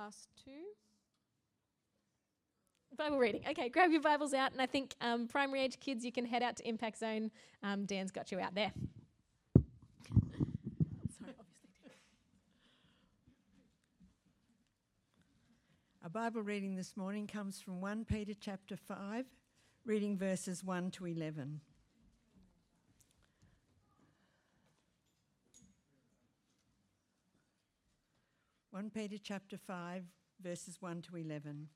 [0.00, 0.50] pass two.
[2.96, 3.42] Bible reading.
[3.50, 6.42] Okay, grab your Bibles out, and I think um, primary age kids, you can head
[6.42, 7.30] out to Impact Zone.
[7.62, 8.72] Um, Dan's got you out there.
[11.18, 11.92] Sorry, obviously.
[16.02, 19.26] Our Bible reading this morning comes from 1 Peter chapter 5,
[19.84, 21.60] reading verses 1 to 11.
[28.80, 30.04] One Peter chapter 5,
[30.42, 31.68] verses 1 to 11.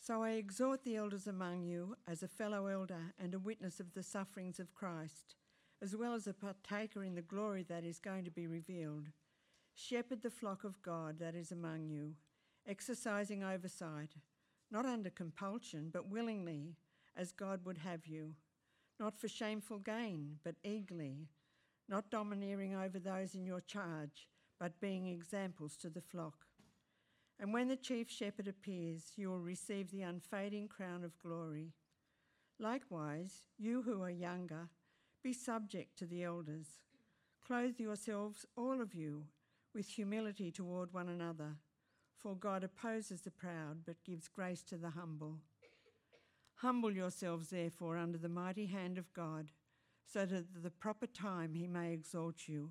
[0.00, 3.92] So I exhort the elders among you as a fellow elder and a witness of
[3.92, 5.34] the sufferings of Christ,
[5.82, 9.08] as well as a partaker in the glory that is going to be revealed.
[9.74, 12.14] Shepherd the flock of God that is among you,
[12.66, 14.14] exercising oversight,
[14.70, 16.72] not under compulsion, but willingly,
[17.14, 18.32] as God would have you,
[18.98, 21.28] not for shameful gain, but eagerly,
[21.86, 24.26] not domineering over those in your charge,
[24.58, 26.46] but being examples to the flock.
[27.38, 31.74] And when the chief shepherd appears, you will receive the unfading crown of glory.
[32.58, 34.70] Likewise, you who are younger,
[35.22, 36.66] be subject to the elders.
[37.46, 39.24] Clothe yourselves, all of you,
[39.74, 41.56] with humility toward one another,
[42.16, 45.38] for God opposes the proud but gives grace to the humble.
[46.60, 49.50] Humble yourselves, therefore, under the mighty hand of God,
[50.06, 52.70] so that at the proper time he may exalt you,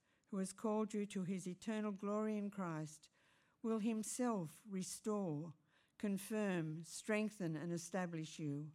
[0.31, 3.09] who has called you to his eternal glory in Christ,
[3.61, 5.51] will himself restore,
[5.99, 8.67] confirm, strengthen, and establish you.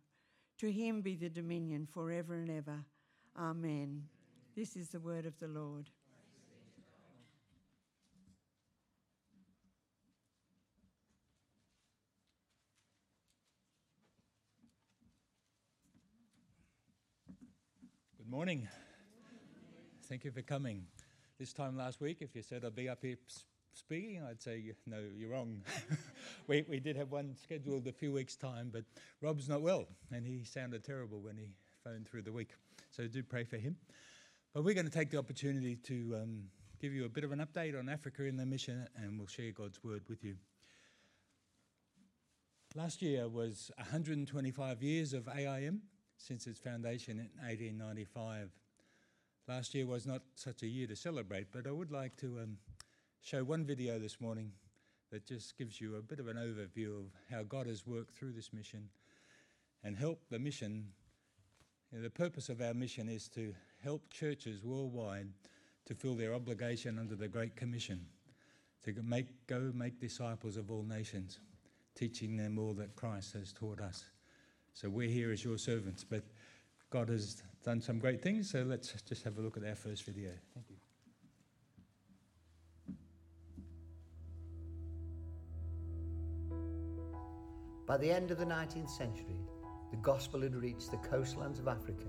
[0.58, 2.84] To him be the dominion forever and ever.
[3.38, 4.04] Amen.
[4.54, 5.88] This is the word of the Lord.
[18.16, 18.68] Good morning.
[20.08, 20.86] Thank you for coming.
[21.38, 23.16] This time last week, if you said I'd be up here
[23.74, 25.60] speaking, I'd say, no, you're wrong.
[26.46, 28.84] we, we did have one scheduled a few weeks' time, but
[29.20, 31.50] Rob's not well, and he sounded terrible when he
[31.84, 32.54] phoned through the week.
[32.90, 33.76] So do pray for him.
[34.54, 36.44] But we're going to take the opportunity to um,
[36.80, 39.52] give you a bit of an update on Africa in the mission, and we'll share
[39.52, 40.36] God's word with you.
[42.74, 45.82] Last year was 125 years of AIM
[46.16, 48.48] since its foundation in 1895.
[49.48, 52.58] Last year was not such a year to celebrate, but I would like to um,
[53.22, 54.50] show one video this morning
[55.12, 58.32] that just gives you a bit of an overview of how God has worked through
[58.32, 58.88] this mission
[59.84, 60.88] and helped the mission.
[61.92, 65.28] You know, the purpose of our mission is to help churches worldwide
[65.84, 68.04] to fill their obligation under the Great Commission
[68.82, 71.38] to make, go make disciples of all nations,
[71.94, 74.06] teaching them all that Christ has taught us.
[74.74, 76.24] So we're here as your servants, but
[76.90, 78.48] God has done some great things.
[78.48, 80.30] So let's just have a look at our first video.
[80.54, 80.76] Thank you.
[87.86, 89.40] By the end of the 19th century,
[89.90, 92.06] the gospel had reached the coastlands of Africa,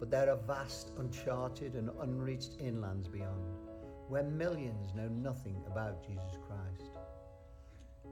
[0.00, 3.56] but there are vast, uncharted, and unreached inlands beyond,
[4.08, 6.90] where millions know nothing about Jesus Christ.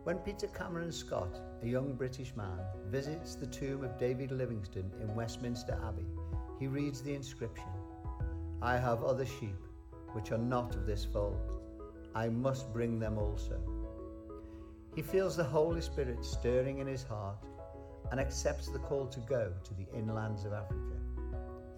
[0.04, 5.14] When Peter Cameron Scott, a young British man, visits the tomb of David Livingstone in
[5.16, 6.06] Westminster Abbey,
[6.58, 7.68] he reads the inscription
[8.62, 9.56] I have other sheep
[10.12, 11.60] which are not of this fold.
[12.14, 13.60] I must bring them also.
[14.94, 17.36] He feels the Holy Spirit stirring in his heart
[18.10, 20.96] and accepts the call to go to the inlands of Africa.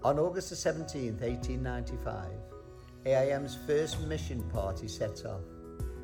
[0.05, 2.31] On August 17, 1895,
[3.06, 5.43] AIM's first mission party sets off.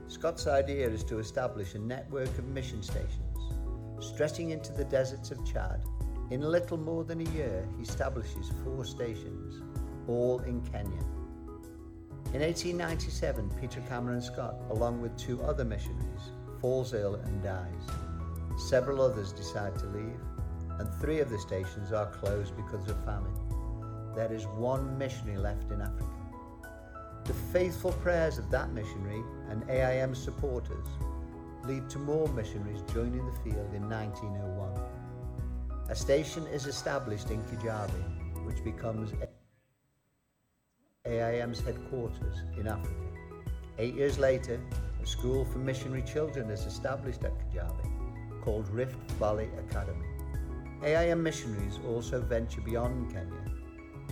[0.08, 3.34] Scott's idea is to establish a network of mission stations
[4.00, 5.80] stretching into the deserts of Chad.
[6.34, 9.62] In little more than a year, he establishes four stations,
[10.08, 11.04] all in Kenya.
[12.32, 17.86] In 1897, Peter Cameron Scott, along with two other missionaries, falls ill and dies.
[18.56, 20.18] Several others decide to leave,
[20.80, 23.32] and three of the stations are closed because of famine.
[24.16, 26.18] There is one missionary left in Africa.
[27.26, 30.88] The faithful prayers of that missionary and AIM supporters
[31.62, 35.03] lead to more missionaries joining the field in 1901.
[35.90, 39.12] A station is established in Kijabe, which becomes
[41.04, 43.04] AIM's headquarters in Africa.
[43.76, 44.58] Eight years later,
[45.02, 50.06] a school for missionary children is established at Kijabe, called Rift Valley Academy.
[50.82, 53.44] AIM missionaries also venture beyond Kenya,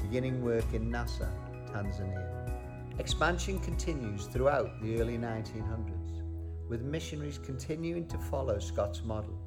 [0.02, 1.30] beginning work in Nasa,
[1.72, 2.52] Tanzania.
[2.98, 9.38] Expansion continues throughout the early 1900s, with missionaries continuing to follow Scott's model,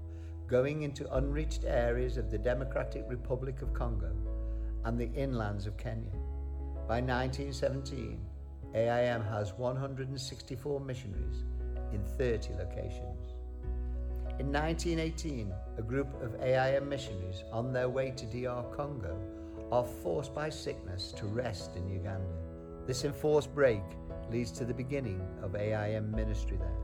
[0.47, 4.11] going into unreached areas of the Democratic Republic of Congo
[4.83, 6.11] and the inlands of Kenya.
[6.87, 8.19] By 1917,
[8.75, 11.43] AIM has 164 missionaries
[11.93, 13.33] in 30 locations.
[14.37, 19.17] In 1918, a group of AIM missionaries on their way to DR Congo
[19.71, 22.35] are forced by sickness to rest in Uganda.
[22.85, 23.81] This enforced break
[24.29, 26.77] leads to the beginning of AIM ministry there.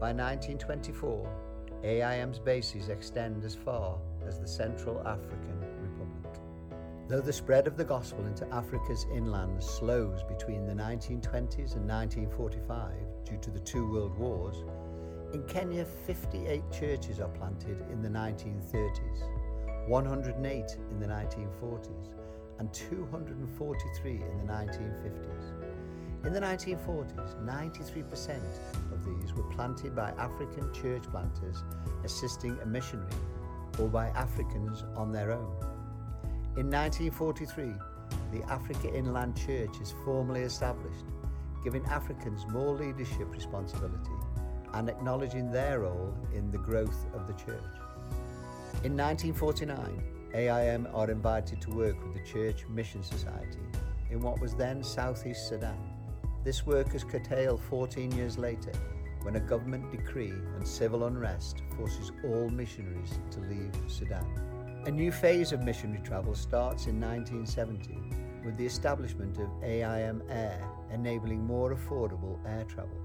[0.00, 1.45] By 1924,
[1.86, 6.40] AIM's bases extend as far as the Central African Republic.
[7.08, 12.92] Though the spread of the gospel into Africa's inland slows between the 1920s and 1945
[13.24, 14.64] due to the two world wars,
[15.32, 22.08] in Kenya 58 churches are planted in the 1930s, 108 in the 1940s,
[22.58, 25.66] and 243 in the 1950s.
[26.24, 28.40] In the 1940s, 93%
[28.92, 31.62] of these were planted by African church planters
[32.04, 33.10] assisting a missionary
[33.78, 35.56] or by Africans on their own.
[36.56, 37.72] In 1943,
[38.32, 41.04] the Africa Inland Church is formally established,
[41.62, 44.16] giving Africans more leadership responsibility
[44.74, 47.74] and acknowledging their role in the growth of the church.
[48.84, 50.02] In 1949,
[50.34, 53.60] AIM are invited to work with the Church Mission Society
[54.10, 55.78] in what was then Southeast Sudan.
[56.44, 58.72] This work is curtailed 14 years later
[59.26, 64.24] when a government decree and civil unrest forces all missionaries to leave Sudan.
[64.86, 67.98] A new phase of missionary travel starts in 1970
[68.44, 72.96] with the establishment of AIM Air, enabling more affordable air travel.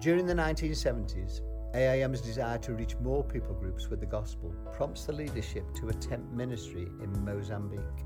[0.00, 1.40] During the 1970s,
[1.72, 6.30] AIM's desire to reach more people groups with the gospel prompts the leadership to attempt
[6.30, 8.04] ministry in Mozambique.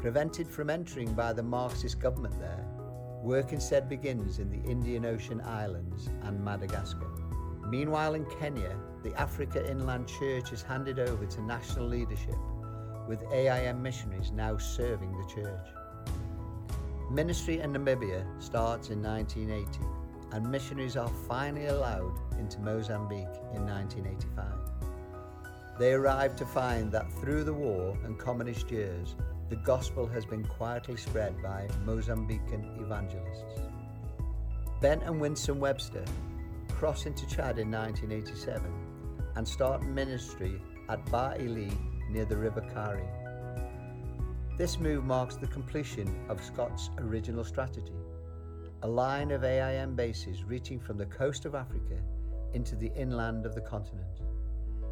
[0.00, 2.66] Prevented from entering by the Marxist government there,
[3.22, 7.08] work instead begins in the Indian Ocean Islands and Madagascar.
[7.68, 12.36] Meanwhile, in Kenya, the Africa Inland Church is handed over to national leadership,
[13.08, 15.68] with AIM missionaries now serving the church.
[17.10, 19.78] Ministry in Namibia starts in 1980
[20.32, 24.44] and missionaries are finally allowed into Mozambique in 1985.
[25.78, 29.14] They arrive to find that through the war and communist years,
[29.52, 33.60] the gospel has been quietly spread by Mozambican evangelists.
[34.80, 36.06] Ben and Winston Webster
[36.70, 38.62] cross into Chad in 1987
[39.36, 40.58] and start ministry
[40.88, 41.70] at Ba Ili
[42.08, 43.04] near the River Kari.
[44.56, 47.92] This move marks the completion of Scott's original strategy
[48.84, 52.00] a line of AIM bases reaching from the coast of Africa
[52.54, 54.22] into the inland of the continent.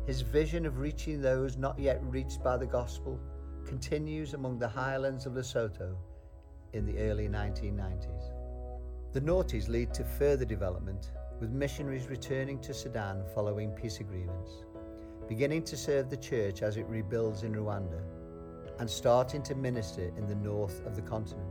[0.06, 3.18] His vision of reaching those not yet reached by the gospel
[3.66, 5.94] continues among the highlands of Lesotho
[6.72, 8.32] in the early 1990s.
[9.12, 11.10] The noughties lead to further development,
[11.40, 14.64] with missionaries returning to Sudan following peace agreements,
[15.28, 18.00] beginning to serve the church as it rebuilds in Rwanda,
[18.78, 21.48] and starting to minister in the north of the continent.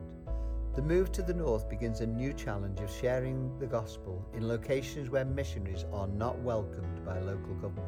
[0.75, 5.09] The move to the north begins a new challenge of sharing the gospel in locations
[5.09, 7.88] where missionaries are not welcomed by local government.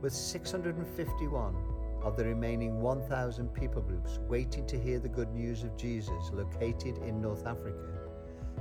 [0.00, 1.54] With 651
[2.02, 6.98] of the remaining 1,000 people groups waiting to hear the good news of Jesus located
[6.98, 7.88] in North Africa,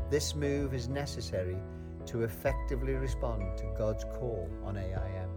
[0.09, 1.57] this move is necessary
[2.05, 5.29] to effectively respond to God's call on AIM.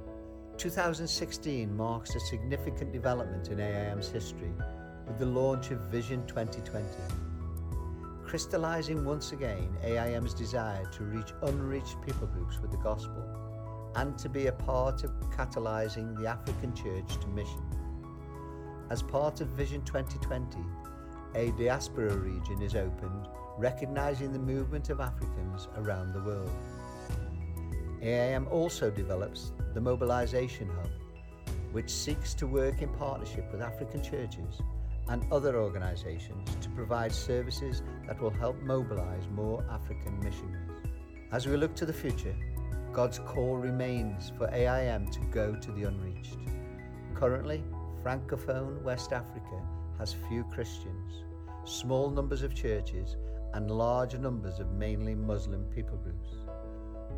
[0.56, 4.52] 2016 marks a significant development in AIM's history
[5.06, 6.88] with the launch of Vision 2020
[8.32, 13.22] crystallising once again AIM's desire to reach unreached people groups with the gospel
[13.96, 17.60] and to be a part of catalysing the African church to mission.
[18.92, 20.58] As part of Vision 2020,
[21.34, 26.50] a diaspora region is opened recognising the movement of Africans around the world.
[28.02, 30.90] AIM also develops the Mobilisation Hub,
[31.70, 34.60] which seeks to work in partnership with African churches
[35.08, 40.84] and other organisations to provide services that will help mobilise more African missionaries.
[41.32, 42.36] As we look to the future,
[42.92, 46.36] God's call remains for AIM to go to the unreached.
[47.14, 47.64] Currently,
[48.02, 49.62] Francophone West Africa
[49.98, 51.22] has few Christians,
[51.64, 53.16] small numbers of churches,
[53.54, 56.30] and large numbers of mainly Muslim people groups.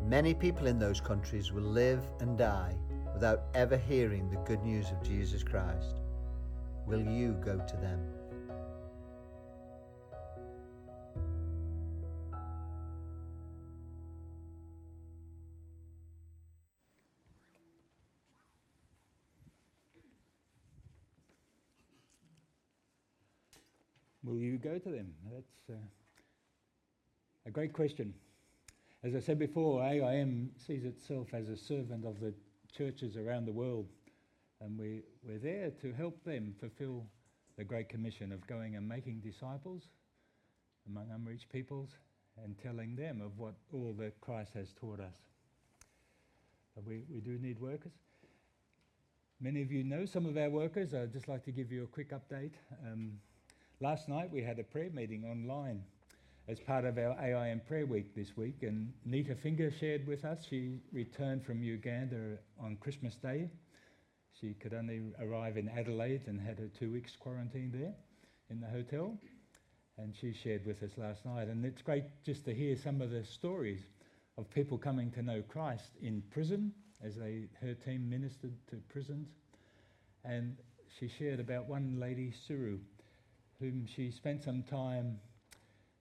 [0.05, 2.77] Many people in those countries will live and die
[3.13, 5.95] without ever hearing the good news of Jesus Christ
[6.85, 8.14] will you go to them?
[24.35, 25.13] Will you go to them?
[25.31, 25.85] That's uh,
[27.45, 28.13] a great question.
[29.01, 32.33] As I said before, AIM sees itself as a servant of the
[32.75, 33.87] churches around the world,
[34.59, 37.05] and we, we're there to help them fulfill
[37.57, 39.83] the Great Commission of going and making disciples
[40.89, 41.91] among unreached peoples
[42.43, 45.15] and telling them of what all that Christ has taught us.
[46.85, 47.93] We, we do need workers.
[49.39, 50.93] Many of you know some of our workers.
[50.93, 52.51] I'd just like to give you a quick update.
[52.85, 53.13] Um,
[53.79, 55.83] last night we had a prayer meeting online
[56.47, 60.45] as part of our AIM prayer week this week, and Nita Finger shared with us.
[60.47, 63.49] She returned from Uganda on Christmas Day.
[64.39, 67.93] She could only arrive in Adelaide and had her two weeks quarantine there
[68.49, 69.17] in the hotel
[69.97, 71.47] and she shared with us last night.
[71.47, 73.81] And it's great just to hear some of the stories
[74.37, 79.29] of people coming to know Christ in prison as they, her team ministered to prisons.
[80.23, 80.57] And
[80.99, 82.79] she shared about one lady, Suru,
[83.59, 85.19] whom she spent some time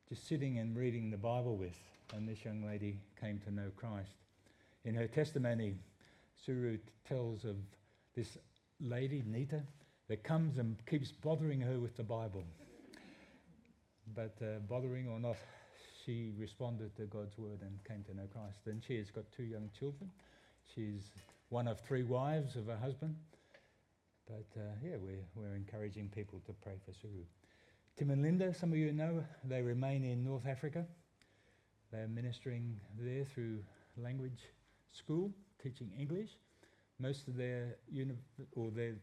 [0.08, 1.78] just sitting and reading the Bible with.
[2.14, 4.12] And this young lady came to know Christ.
[4.84, 5.74] In her testimony,
[6.44, 7.56] Suru tells of
[8.14, 8.36] this
[8.80, 9.62] lady, Nita,
[10.08, 12.44] that comes and keeps bothering her with the Bible
[14.14, 15.36] but uh, bothering or not,
[16.04, 18.58] she responded to God's word and came to know Christ.
[18.66, 20.10] And she has got two young children.
[20.74, 21.10] She's
[21.48, 23.16] one of three wives of her husband.
[24.26, 27.24] But uh, yeah, we're, we're encouraging people to pray for Suru.
[27.96, 30.84] Tim and Linda, some of you know, they remain in North Africa.
[31.92, 33.60] They're ministering there through
[33.96, 34.40] language
[34.90, 35.30] school,
[35.62, 36.30] teaching English.
[36.98, 38.18] Most of their uni-
[38.56, 38.96] or their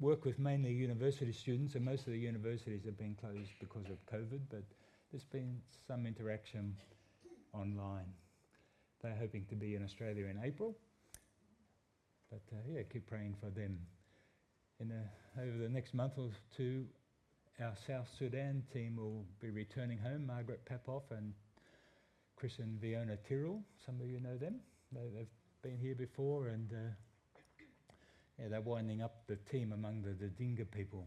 [0.00, 3.98] work with mainly university students, and most of the universities have been closed because of
[4.06, 4.62] COVID, but
[5.12, 6.74] there's been some interaction
[7.52, 8.12] online.
[9.02, 10.74] They're hoping to be in Australia in April,
[12.30, 13.78] but uh, yeah, keep praying for them.
[14.80, 16.86] In a, over the next month or two,
[17.60, 20.26] our South Sudan team will be returning home.
[20.26, 21.32] Margaret Papoff and
[22.36, 24.56] Chris and Fiona Tyrrell, some of you know them.
[24.92, 25.28] They, have
[25.62, 26.92] been here before and uh,
[28.38, 31.06] yeah, they're winding up the team among the, Dinka people.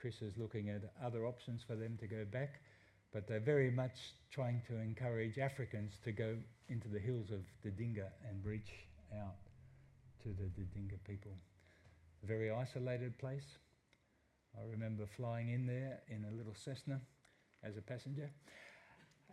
[0.00, 2.60] Chris is looking at other options for them to go back,
[3.12, 6.36] but they're very much trying to encourage Africans to go
[6.68, 8.72] into the hills of the Dinka and reach
[9.20, 9.36] out
[10.22, 11.32] to the, Dinka people.
[12.24, 13.58] A very isolated place.
[14.58, 17.00] I remember flying in there in a little Cessna
[17.62, 18.30] as a passenger,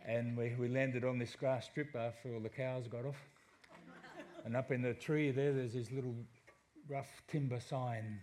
[0.06, 3.16] and we, we landed on this grass strip after all the cows got off.
[4.44, 6.14] and up in the tree there, there's this little
[6.88, 8.20] rough timber sign,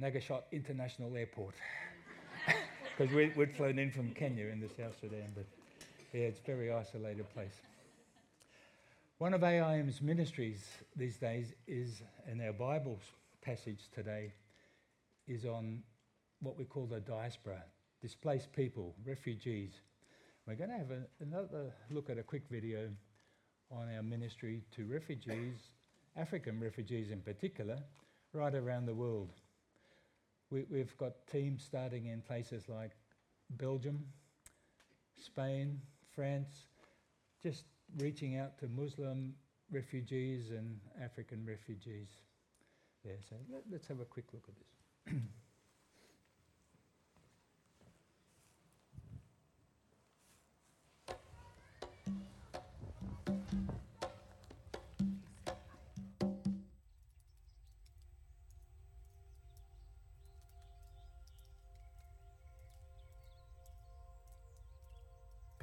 [0.00, 1.54] Nagashat International Airport.
[2.96, 5.46] Because we, would flown in from Kenya in the South Sudan, but
[6.12, 7.54] yeah, it's a very isolated place.
[9.18, 10.64] One of AIM's ministries
[10.94, 13.00] these days is, in our Bible
[13.42, 14.32] passage today,
[15.26, 15.82] is on
[16.44, 17.62] what we call the diaspora,
[18.00, 19.72] displaced people, refugees.
[20.46, 22.90] We're going to have a, another look at a quick video
[23.70, 25.70] on our ministry to refugees
[26.16, 27.78] African refugees in particular,
[28.32, 29.30] right around the world.
[30.50, 32.92] We, we've got teams starting in places like
[33.50, 34.04] Belgium,
[35.16, 35.80] Spain,
[36.14, 36.66] France,
[37.42, 37.64] just
[37.98, 39.34] reaching out to Muslim
[39.70, 42.08] refugees and African refugees
[43.04, 43.18] there.
[43.28, 45.20] So let, us have a quick look at this.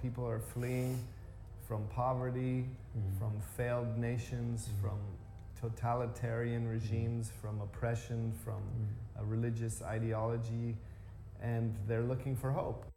[0.01, 1.00] People are fleeing
[1.68, 2.66] from poverty,
[2.98, 3.20] mm-hmm.
[3.20, 4.88] from failed nations, mm-hmm.
[4.88, 5.00] from
[5.62, 7.48] totalitarian regimes, mm-hmm.
[7.48, 8.62] from oppression, from
[9.20, 10.75] a religious ideology,
[11.42, 12.92] and they're looking for hope.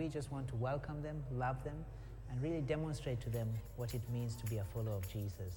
[0.00, 1.76] We just want to welcome them, love them,
[2.30, 5.52] and really demonstrate to them what it means to be a follower of Jesus.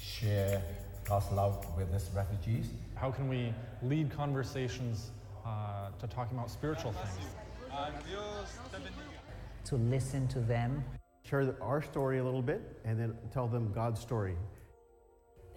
[0.00, 0.60] share
[1.04, 2.66] God's love with these refugees.
[2.96, 5.12] How can we lead conversations
[5.46, 7.28] uh, to talking about spiritual things?
[9.66, 10.82] To listen to them.
[11.22, 14.34] Share our story a little bit and then tell them God's story.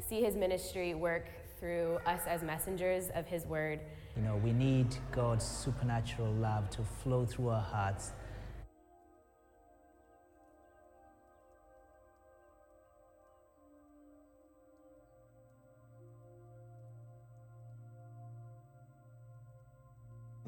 [0.07, 1.25] See his ministry work
[1.59, 3.79] through us as messengers of his word.
[4.17, 8.13] You know, we need God's supernatural love to flow through our hearts.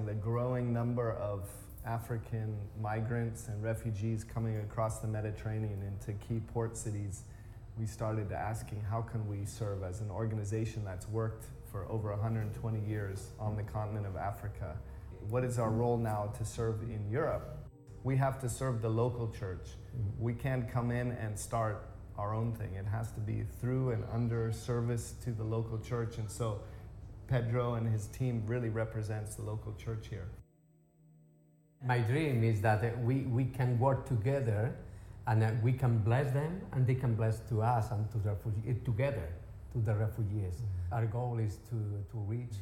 [0.04, 1.48] The growing number of
[1.86, 7.22] African migrants and refugees coming across the Mediterranean into key port cities,
[7.78, 12.80] we started asking how can we serve as an organization that's worked for over 120
[12.88, 14.78] years on the continent of Africa.
[15.30, 17.58] What is our role now to serve in Europe?
[18.04, 19.68] We have to serve the local church.
[19.68, 20.24] Mm-hmm.
[20.24, 22.76] We can't come in and start our own thing.
[22.76, 26.18] It has to be through and under service to the local church.
[26.18, 26.62] And so
[27.28, 30.28] Pedro and his team really represents the local church here.
[31.86, 34.76] My dream is that we, we can work together
[35.28, 38.64] and we can bless them and they can bless to us and to the refugees
[38.68, 39.30] eh, together
[39.74, 40.56] to the refugees.
[40.56, 40.94] Mm-hmm.
[40.94, 41.76] Our goal is to,
[42.12, 42.56] to reach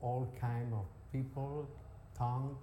[0.00, 1.68] all kind of people,
[2.16, 2.62] tongues,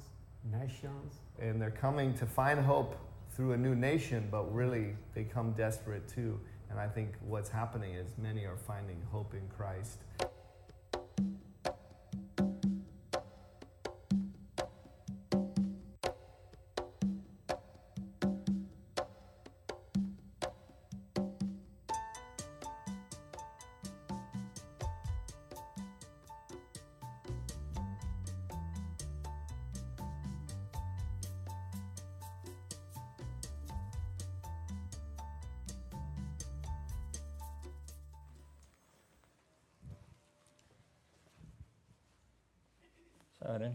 [0.52, 1.16] nations.
[1.40, 2.96] And they're coming to find hope
[3.30, 6.40] through a new nation, but really they come desperate too.
[6.70, 10.00] And I think what's happening is many are finding hope in Christ.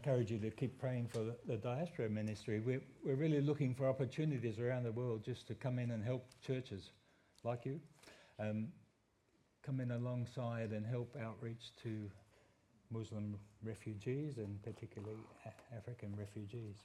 [0.06, 2.60] Encourage you to keep praying for the, the diaspora ministry.
[2.60, 6.28] We're, we're really looking for opportunities around the world just to come in and help
[6.46, 6.90] churches
[7.42, 7.80] like you,
[8.38, 8.68] um,
[9.64, 12.08] come in alongside and help outreach to
[12.92, 15.18] Muslim refugees and particularly
[15.76, 16.76] African refugees.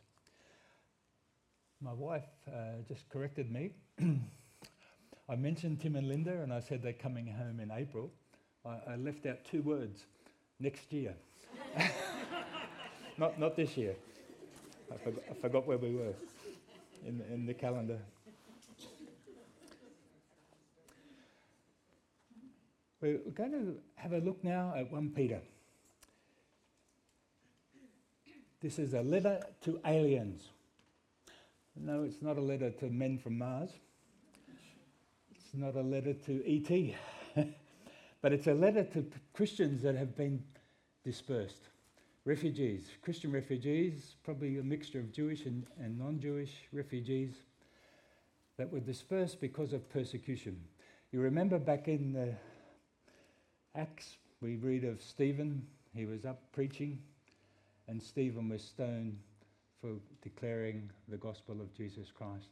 [1.79, 3.73] My wife uh, just corrected me.
[5.29, 8.11] I mentioned Tim and Linda and I said they're coming home in April.
[8.65, 10.05] I, I left out two words
[10.59, 11.13] next year.
[13.21, 13.95] not, not this year.
[14.91, 16.13] I forgot, I forgot where we were
[17.05, 17.99] in the, in the calendar.
[22.99, 25.39] We're going to have a look now at 1 Peter.
[28.59, 30.49] This is a letter to aliens.
[31.75, 33.69] No, it's not a letter to men from Mars.
[35.31, 36.95] It's not a letter to ET.
[38.21, 40.43] but it's a letter to Christians that have been
[41.03, 41.70] dispersed.
[42.23, 47.33] Refugees, Christian refugees, probably a mixture of Jewish and, and non Jewish refugees
[48.57, 50.61] that were dispersed because of persecution.
[51.11, 52.35] You remember back in the
[53.73, 56.99] Acts, we read of Stephen, he was up preaching,
[57.87, 59.17] and Stephen was stoned
[59.81, 62.49] for declaring the gospel of Jesus Christ.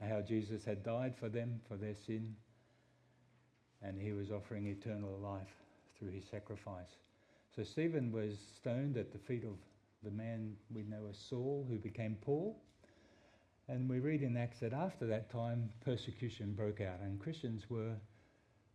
[0.00, 2.36] How Jesus had died for them, for their sin,
[3.82, 5.56] and he was offering eternal life
[5.98, 6.94] through his sacrifice.
[7.56, 9.56] So Stephen was stoned at the feet of
[10.02, 12.60] the man we know as Saul, who became Paul.
[13.66, 17.94] And we read in Acts that after that time, persecution broke out, and Christians were,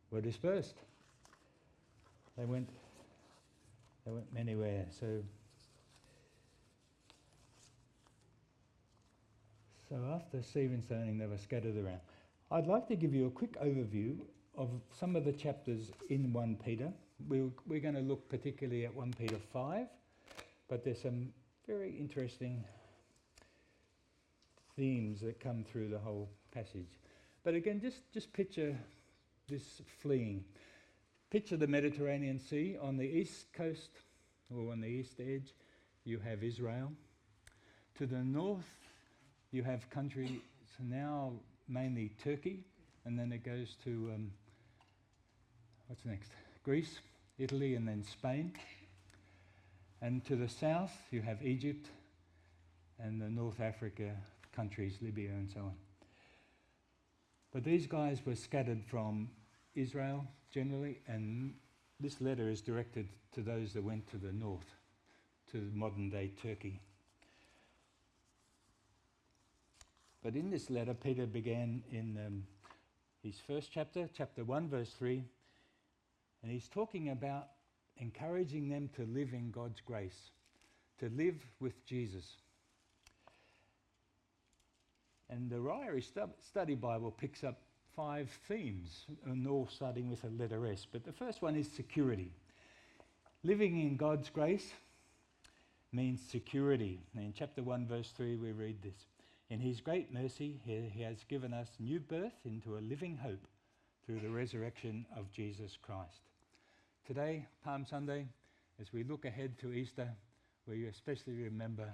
[0.09, 0.77] were dispersed.
[2.35, 2.69] They went,
[4.03, 4.87] they went anywhere.
[4.99, 5.21] So,
[9.89, 11.99] so after Stephen stoning, they were scattered around.
[12.49, 14.17] I'd like to give you a quick overview
[14.57, 16.91] of some of the chapters in 1 Peter.
[17.27, 19.87] We're, we're going to look particularly at 1 Peter 5,
[20.67, 21.33] but there's some
[21.67, 22.63] very interesting
[24.75, 26.99] themes that come through the whole passage.
[27.43, 28.75] But again, just, just picture
[29.47, 30.43] this fleeing.
[31.29, 32.77] Picture the Mediterranean Sea.
[32.81, 33.89] On the east coast,
[34.53, 35.53] or on the east edge,
[36.03, 36.91] you have Israel.
[37.97, 38.77] To the north,
[39.51, 40.39] you have countries
[40.79, 41.33] now
[41.67, 42.63] mainly Turkey,
[43.05, 44.31] and then it goes to um,
[45.87, 46.31] what's next?
[46.63, 46.99] Greece,
[47.41, 48.53] Italy, and then Spain.
[50.01, 51.87] And to the south, you have Egypt
[52.99, 54.11] and the North Africa
[54.55, 55.73] countries, Libya, and so on.
[57.51, 59.29] But these guys were scattered from
[59.75, 61.53] Israel generally, and
[61.99, 64.75] this letter is directed to those that went to the north,
[65.51, 66.79] to modern day Turkey.
[70.23, 72.43] But in this letter, Peter began in um,
[73.23, 75.23] his first chapter, chapter 1, verse 3,
[76.41, 77.47] and he's talking about
[77.97, 80.31] encouraging them to live in God's grace,
[80.99, 82.25] to live with Jesus.
[85.29, 86.03] And the Ryrie
[86.41, 87.61] Study Bible picks up
[87.95, 90.87] five themes, and all starting with a letter S.
[90.91, 92.31] But the first one is security.
[93.43, 94.71] Living in God's grace
[95.91, 96.99] means security.
[97.15, 99.05] In chapter 1, verse 3, we read this
[99.49, 103.47] In His great mercy, he has given us new birth into a living hope
[104.05, 106.30] through the resurrection of Jesus Christ.
[107.07, 108.27] Today, Palm Sunday,
[108.79, 110.07] as we look ahead to Easter,
[110.67, 111.89] we especially remember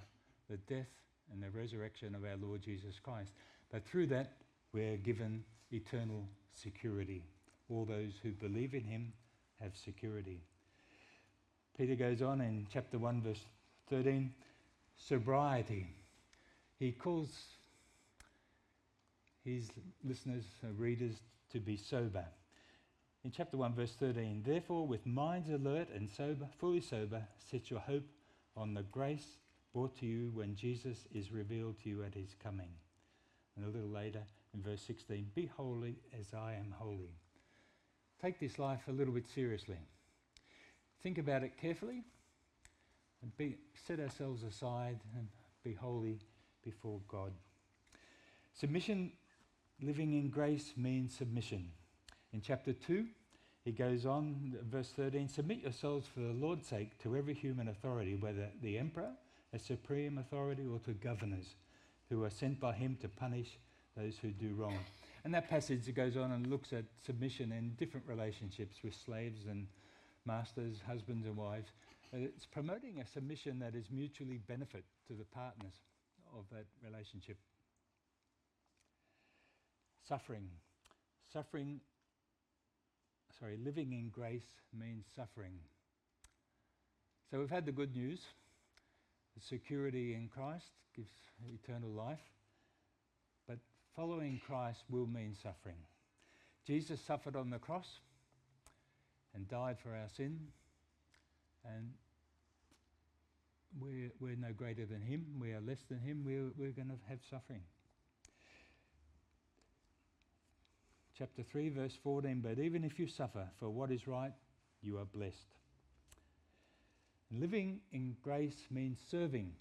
[0.50, 0.90] the death
[1.32, 3.32] and the resurrection of our Lord Jesus Christ.
[3.72, 4.34] But through that,
[4.74, 7.24] we're given eternal security.
[7.70, 9.14] All those who believe in him
[9.62, 10.42] have security.
[11.78, 13.46] Peter goes on in chapter 1, verse
[13.90, 14.34] 13
[14.98, 15.88] sobriety.
[16.80, 17.30] He calls
[19.46, 19.70] his
[20.04, 21.22] listeners, uh, readers,
[21.54, 22.26] to be sober.
[23.28, 27.82] In chapter 1, verse 13, therefore, with minds alert and sober, fully sober, set your
[27.82, 28.06] hope
[28.56, 29.36] on the grace
[29.74, 32.70] brought to you when Jesus is revealed to you at his coming.
[33.58, 34.22] And a little later,
[34.54, 37.18] in verse 16, be holy as I am holy.
[38.22, 39.80] Take this life a little bit seriously.
[41.04, 42.06] Think about it carefully
[43.22, 45.28] and be, set ourselves aside and
[45.66, 46.22] be holy
[46.64, 47.34] before God.
[48.54, 49.12] Submission,
[49.82, 51.72] living in grace, means submission.
[52.32, 53.06] In chapter 2,
[53.68, 58.16] he goes on, verse 13 Submit yourselves for the Lord's sake to every human authority,
[58.16, 59.10] whether the emperor,
[59.52, 61.56] a supreme authority, or to governors
[62.10, 63.58] who are sent by him to punish
[63.98, 64.78] those who do wrong.
[65.26, 69.68] And that passage goes on and looks at submission in different relationships with slaves and
[70.26, 71.68] masters, husbands and wives.
[72.14, 75.74] And It's promoting a submission that is mutually benefit to the partners
[76.34, 77.36] of that relationship.
[80.08, 80.48] Suffering.
[81.34, 81.82] Suffering,
[83.40, 84.48] sorry, living in grace
[84.78, 85.54] means suffering.
[87.30, 88.20] So we've had the good news.
[89.36, 91.12] The security in Christ gives
[91.54, 92.24] eternal life.
[93.48, 93.60] But
[93.96, 95.78] following Christ will mean suffering.
[96.66, 97.88] Jesus suffered on the cross
[99.36, 100.40] and died for our sin.
[101.66, 101.92] And
[103.80, 106.98] we're, we're no greater than him, we are less than him, we're, we're going to
[107.10, 107.62] have suffering.
[111.18, 114.34] Chapter 3, verse 14 But even if you suffer for what is right,
[114.84, 115.48] you are blessed.
[117.32, 119.52] Living in grace means serving,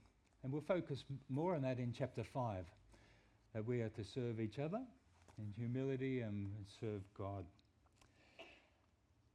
[0.43, 2.65] and we'll focus more on that in chapter 5
[3.55, 4.81] that we are to serve each other
[5.39, 7.47] in humility and serve God.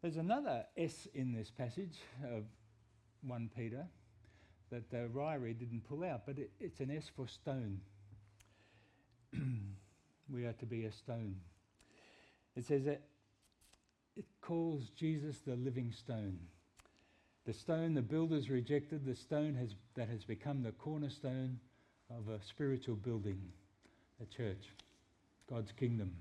[0.04, 2.44] There's another S in this passage of
[3.26, 3.88] 1 Peter
[4.70, 7.82] that the Ryrie didn't pull out, but it, it's an S for stone.
[10.30, 11.36] we are to be a stone.
[12.56, 13.02] It says that
[14.16, 16.40] it calls Jesus the living stone.
[17.46, 21.60] The stone the builders rejected, the stone has, that has become the cornerstone
[22.10, 23.42] of a spiritual building,
[24.22, 24.68] a church,
[25.50, 26.12] God's kingdom.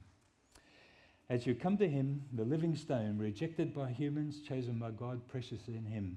[1.28, 5.68] As you come to Him, the living stone, rejected by humans, chosen by God, precious
[5.68, 6.16] in Him,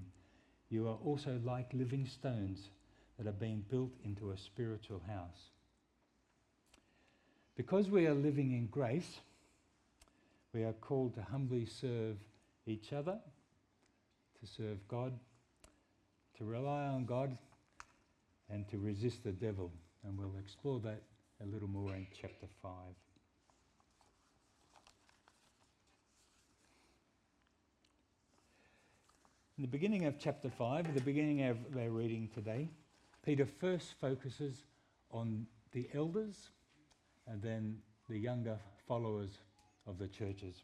[0.69, 2.69] you are also like living stones
[3.17, 5.52] that are being built into a spiritual house.
[7.56, 9.19] Because we are living in grace,
[10.53, 12.17] we are called to humbly serve
[12.67, 13.17] each other,
[14.39, 15.13] to serve God,
[16.37, 17.35] to rely on God,
[18.49, 19.71] and to resist the devil.
[20.03, 21.01] And we'll explore that
[21.41, 22.71] a little more in chapter 5.
[29.57, 32.69] In the beginning of chapter 5, at the beginning of our reading today,
[33.25, 34.63] Peter first focuses
[35.11, 36.49] on the elders
[37.27, 37.77] and then
[38.09, 39.37] the younger followers
[39.88, 40.56] of the churches.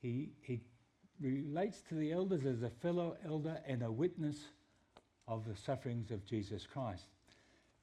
[0.00, 0.60] He, he
[1.20, 4.36] relates to the elders as a fellow elder and a witness
[5.28, 7.04] of the sufferings of Jesus Christ.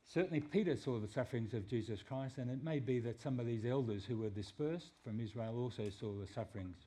[0.05, 3.45] Certainly, Peter saw the sufferings of Jesus Christ, and it may be that some of
[3.45, 6.77] these elders who were dispersed from Israel also saw the sufferings.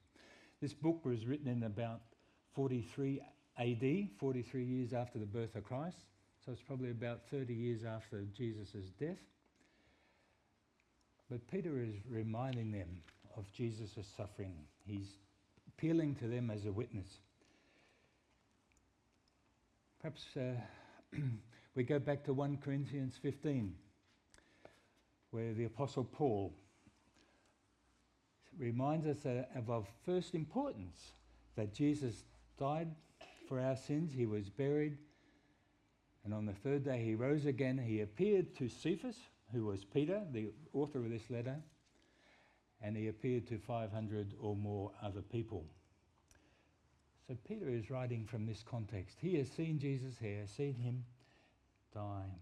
[0.60, 2.00] This book was written in about
[2.54, 3.20] 43
[3.58, 5.98] AD, 43 years after the birth of Christ,
[6.44, 9.18] so it's probably about 30 years after Jesus' death.
[11.32, 12.88] But Peter is reminding them
[13.38, 14.52] of Jesus' suffering.
[14.84, 15.16] He's
[15.66, 17.06] appealing to them as a witness.
[19.98, 21.16] Perhaps uh,
[21.74, 23.74] we go back to 1 Corinthians 15,
[25.30, 26.52] where the Apostle Paul
[28.58, 29.24] reminds us
[29.56, 31.12] of of first importance
[31.56, 32.24] that Jesus
[32.58, 32.94] died
[33.48, 34.98] for our sins, he was buried,
[36.26, 37.78] and on the third day he rose again.
[37.78, 39.16] He appeared to Cephas,
[39.52, 41.56] who was Peter, the author of this letter,
[42.80, 45.64] and he appeared to 500 or more other people.
[47.28, 49.18] So Peter is writing from this context.
[49.20, 51.04] He has seen Jesus, here, seen him
[51.94, 52.40] die.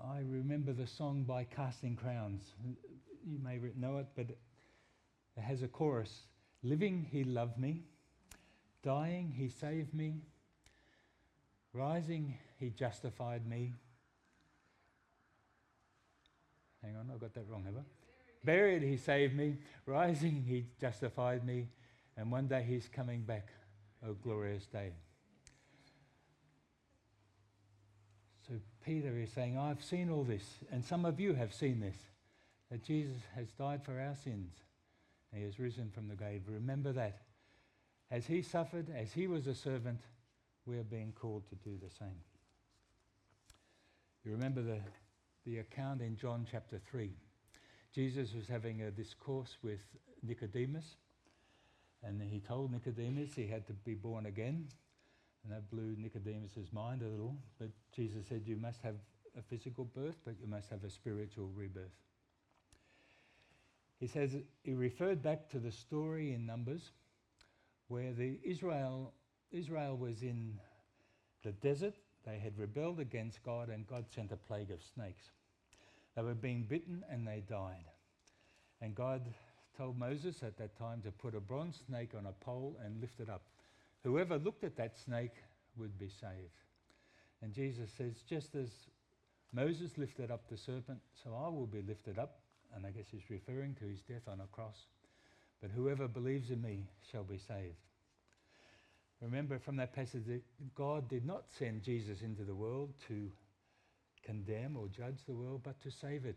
[0.00, 2.42] I remember the song by Casting Crowns.
[3.26, 4.38] You may know it, but it
[5.40, 6.22] has a chorus
[6.62, 7.82] Living, he loved me.
[8.82, 10.22] Dying, he saved me.
[11.72, 13.74] Rising, he justified me.
[16.88, 17.82] Hang on, I got that wrong, have I?
[18.44, 19.56] Buried, he saved me.
[19.84, 21.68] Rising, he justified me.
[22.16, 23.48] And one day he's coming back
[24.06, 24.92] O glorious day.
[28.46, 31.96] So Peter is saying, I've seen all this, and some of you have seen this,
[32.70, 34.54] that Jesus has died for our sins,
[35.30, 36.42] and he has risen from the grave.
[36.46, 37.18] Remember that.
[38.10, 40.00] As he suffered, as he was a servant,
[40.64, 42.22] we are being called to do the same.
[44.24, 44.78] You remember the,
[45.48, 47.10] the account in John chapter 3.
[47.94, 49.80] Jesus was having a discourse with
[50.22, 50.96] Nicodemus,
[52.02, 54.68] and he told Nicodemus he had to be born again.
[55.42, 57.34] And that blew Nicodemus's mind a little.
[57.58, 58.96] But Jesus said, You must have
[59.38, 61.96] a physical birth, but you must have a spiritual rebirth.
[63.98, 66.90] He says he referred back to the story in Numbers
[67.88, 69.14] where the Israel,
[69.50, 70.58] Israel was in
[71.42, 71.94] the desert.
[72.26, 75.30] They had rebelled against God, and God sent a plague of snakes.
[76.18, 77.84] They were being bitten and they died.
[78.82, 79.22] And God
[79.76, 83.20] told Moses at that time to put a bronze snake on a pole and lift
[83.20, 83.42] it up.
[84.02, 85.34] Whoever looked at that snake
[85.76, 86.58] would be saved.
[87.40, 88.68] And Jesus says, just as
[89.52, 92.40] Moses lifted up the serpent, so I will be lifted up.
[92.74, 94.86] And I guess he's referring to his death on a cross.
[95.62, 97.78] But whoever believes in me shall be saved.
[99.22, 100.42] Remember from that passage that
[100.74, 103.30] God did not send Jesus into the world to
[104.28, 106.36] condemn or judge the world, but to save it.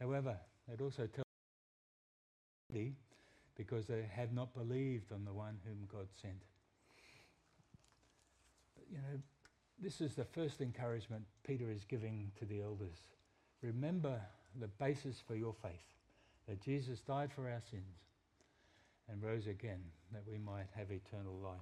[0.00, 0.36] However,
[0.72, 1.24] it also tells
[3.56, 6.42] because they have not believed on the one whom God sent.
[8.76, 9.18] But, you know,
[9.82, 12.98] this is the first encouragement Peter is giving to the elders.
[13.62, 14.20] Remember
[14.60, 15.72] the basis for your faith
[16.46, 17.98] that Jesus died for our sins
[19.08, 21.58] and rose again that we might have eternal life.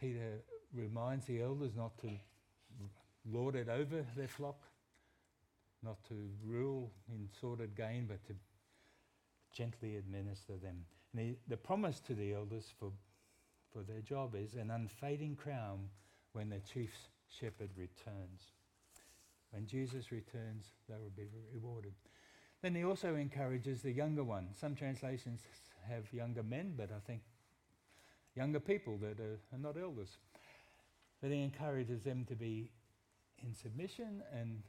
[0.00, 2.10] Peter reminds the elders not to
[3.30, 4.62] lord it over their flock,
[5.82, 8.34] not to rule in sordid gain, but to
[9.52, 10.84] gently administer them.
[11.12, 12.92] And he, the promise to the elders for,
[13.72, 15.88] for their job is an unfading crown
[16.32, 16.92] when the chief
[17.28, 18.52] shepherd returns.
[19.50, 21.94] When Jesus returns, they will be rewarded.
[22.62, 24.58] Then he also encourages the younger ones.
[24.60, 25.40] Some translations
[25.88, 27.22] have younger men, but I think
[28.38, 30.16] younger people that are, are not elders.
[31.20, 32.70] But he encourages them to be
[33.42, 34.62] in submission and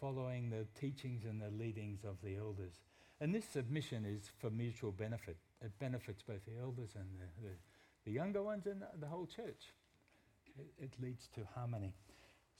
[0.00, 2.72] following the teachings and the leadings of the elders.
[3.20, 5.36] And this submission is for mutual benefit.
[5.60, 7.54] It benefits both the elders and the, the,
[8.06, 9.68] the younger ones and the, the whole church.
[10.58, 11.94] It, it, leads to harmony.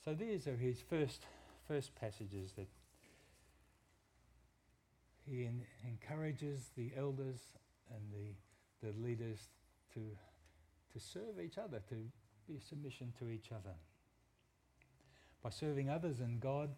[0.05, 1.23] So these are his first,
[1.67, 2.69] first passages that
[5.27, 5.49] he
[5.87, 7.41] encourages the elders
[7.91, 9.49] and the, the leaders
[9.95, 10.01] to,
[10.93, 11.97] to serve each other, to
[12.49, 13.75] be submission to each other.
[15.43, 16.71] By serving others and God,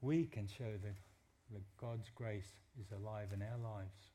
[0.00, 0.96] we can show that,
[1.52, 4.10] that God's grace is alive in our lives.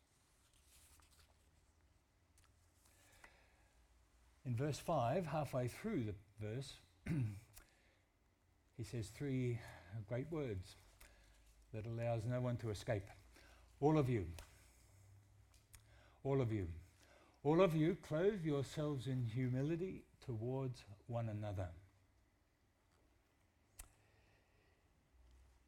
[4.46, 6.74] In verse 5, halfway through the verse,
[8.78, 9.60] he says three
[10.08, 10.76] great words
[11.74, 13.08] that allows no one to escape.
[13.82, 14.26] All of you.
[16.24, 16.68] All of you.
[17.48, 21.70] All of you, clothe yourselves in humility towards one another.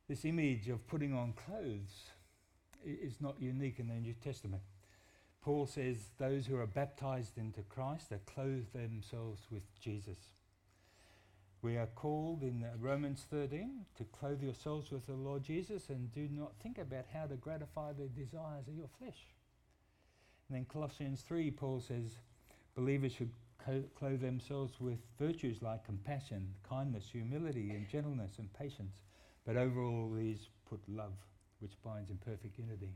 [0.10, 2.10] This image of putting on clothes
[2.86, 4.62] is not unique in the New Testament.
[5.42, 10.18] Paul says those who are baptized into Christ they clothe themselves with Jesus.
[11.62, 16.28] We are called in Romans 13 to clothe yourselves with the Lord Jesus and do
[16.30, 19.30] not think about how to gratify the desires of your flesh.
[20.50, 22.18] And then Colossians 3, Paul says,
[22.76, 23.30] believers should
[23.96, 28.96] clothe themselves with virtues like compassion, kindness, humility, and gentleness and patience.
[29.46, 31.14] But over all these, put love,
[31.60, 32.96] which binds in perfect unity.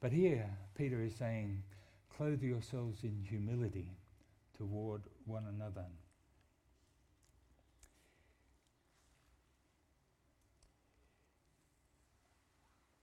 [0.00, 1.62] But here, Peter is saying,
[2.16, 3.92] clothe yourselves in humility
[4.58, 5.86] toward one another.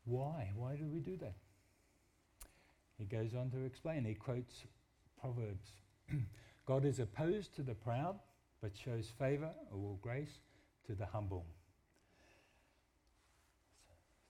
[0.04, 0.52] Why?
[0.56, 1.36] Why do we do that?
[3.02, 4.06] He goes on to explain.
[4.06, 4.54] He quotes
[5.20, 5.72] Proverbs
[6.68, 8.20] God is opposed to the proud,
[8.62, 10.38] but shows favor or grace
[10.86, 11.48] to the humble.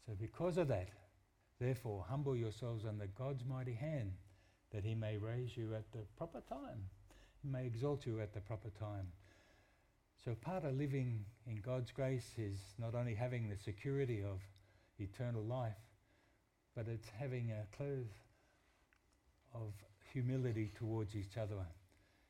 [0.05, 0.87] So, because of that,
[1.59, 4.13] therefore, humble yourselves under God's mighty hand,
[4.73, 6.85] that he may raise you at the proper time.
[7.43, 9.07] He may exalt you at the proper time.
[10.23, 14.39] So, part of living in God's grace is not only having the security of
[14.97, 15.75] eternal life,
[16.73, 18.13] but it's having a clothes
[19.53, 19.73] of
[20.13, 21.65] humility towards each other.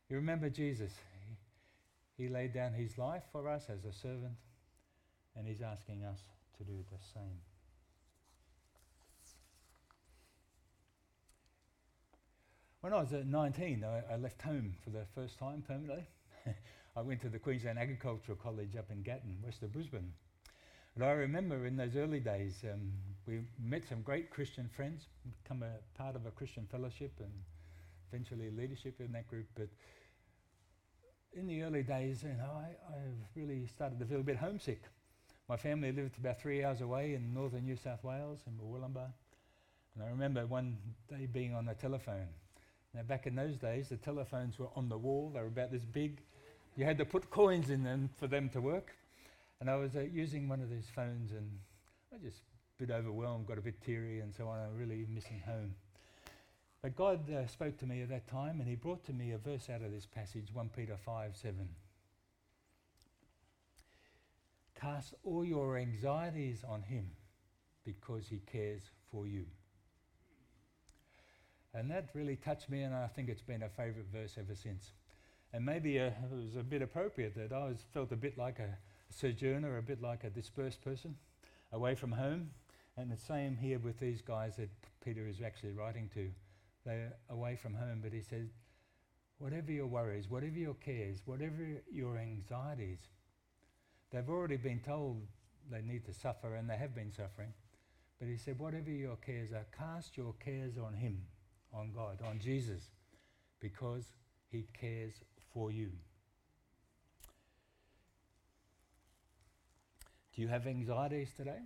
[0.09, 0.91] You remember Jesus?
[2.17, 4.35] He, laid down his life for us as a servant,
[5.35, 6.19] and he's asking us
[6.57, 7.39] to do the same.
[12.81, 16.05] When I was uh, 19, I, I left home for the first time permanently.
[16.95, 20.13] I went to the Queensland Agricultural College up in Gatton, west of Brisbane.
[20.95, 22.91] And I remember in those early days, um,
[23.25, 25.07] we met some great Christian friends,
[25.43, 27.31] become a part of a Christian fellowship and
[28.11, 29.45] eventually leadership in that group.
[29.55, 29.69] But
[31.33, 32.99] in the early days, you know, I, I
[33.35, 34.81] really started to feel a bit homesick.
[35.47, 39.11] My family lived about three hours away in northern New South Wales, in Murwillumbah.
[39.95, 40.77] And I remember one
[41.09, 42.27] day being on the telephone.
[42.93, 45.85] Now, back in those days, the telephones were on the wall, they were about this
[45.85, 46.19] big.
[46.75, 48.93] You had to put coins in them for them to work.
[49.61, 51.47] And I was uh, using one of these phones and
[52.11, 52.39] I just
[52.79, 54.59] a bit overwhelmed, got a bit teary and so on.
[54.59, 55.75] I'm really missing home.
[56.81, 59.37] But God uh, spoke to me at that time and He brought to me a
[59.37, 61.69] verse out of this passage, 1 Peter 5 7.
[64.79, 67.11] Cast all your anxieties on Him
[67.85, 69.45] because He cares for you.
[71.75, 74.91] And that really touched me, and I think it's been a favourite verse ever since.
[75.53, 78.57] And maybe uh, it was a bit appropriate that I was, felt a bit like
[78.57, 78.75] a
[79.11, 81.15] sojourner, a bit like a dispersed person,
[81.71, 82.51] away from home.
[82.97, 84.69] And the same here with these guys that
[85.03, 86.29] Peter is actually writing to.
[86.85, 88.49] They're away from home, but he says,
[89.37, 92.99] whatever your worries, whatever your cares, whatever your anxieties,
[94.11, 95.21] they've already been told
[95.69, 97.53] they need to suffer, and they have been suffering.
[98.19, 101.21] But he said, whatever your cares are, cast your cares on him
[101.73, 102.83] on God, on Jesus,
[103.59, 104.03] because
[104.49, 105.13] He cares
[105.53, 105.91] for you.
[110.35, 111.59] Do you have anxieties today?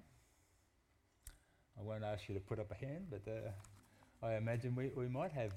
[1.78, 5.08] I won't ask you to put up a hand, but uh, I imagine we, we
[5.08, 5.52] might have.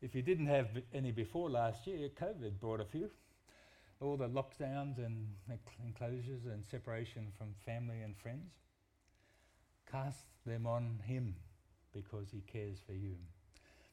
[0.00, 3.10] If you didn't have any before last year, COVID brought a few.
[4.00, 5.26] All the lockdowns and
[5.84, 8.52] enclosures and separation from family and friends.
[9.90, 11.34] Cast them on Him
[11.92, 13.16] because He cares for you.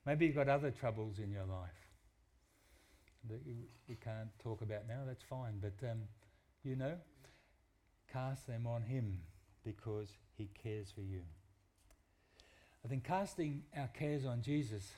[0.05, 1.81] Maybe you've got other troubles in your life
[3.29, 3.55] that you,
[3.87, 5.61] you can't talk about now, that's fine.
[5.61, 5.99] But um,
[6.63, 6.93] you know,
[8.11, 9.19] cast them on Him
[9.63, 11.21] because He cares for you.
[12.83, 14.91] I think casting our cares on Jesus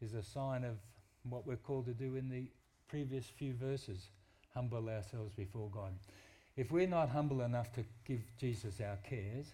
[0.00, 0.76] is a sign of
[1.28, 2.48] what we're called to do in the
[2.88, 4.08] previous few verses
[4.52, 5.92] humble ourselves before God.
[6.56, 9.46] If we're not humble enough to give Jesus our cares,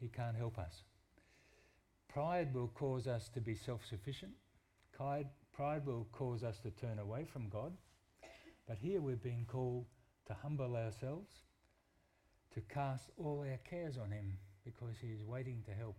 [0.00, 0.82] He can't help us.
[2.08, 4.32] Pride will cause us to be self sufficient.
[4.92, 7.72] Pride, pride will cause us to turn away from God.
[8.68, 9.86] But here we're being called
[10.32, 11.28] to humble ourselves,
[12.54, 15.96] to cast all our cares on Him because He is waiting to help.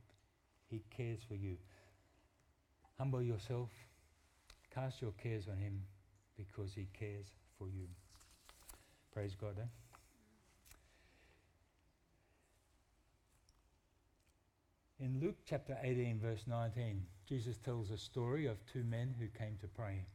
[0.69, 1.57] He cares for you.
[2.97, 3.69] Humble yourself,
[4.73, 5.83] cast your cares on Him
[6.35, 7.27] because He cares
[7.59, 7.87] for you.
[9.13, 9.55] Praise God.
[9.59, 9.67] Eh?
[14.99, 19.57] In Luke chapter 18, verse 19, Jesus tells a story of two men who came
[19.61, 20.05] to pray.